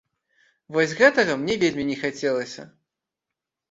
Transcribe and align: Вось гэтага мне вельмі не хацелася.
Вось 0.77 0.95
гэтага 1.03 1.37
мне 1.43 1.59
вельмі 1.67 1.89
не 1.93 2.01
хацелася. 2.03 2.71